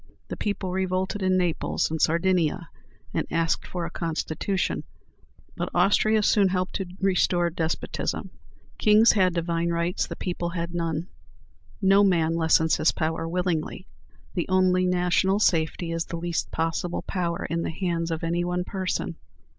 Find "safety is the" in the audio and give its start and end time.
15.37-16.17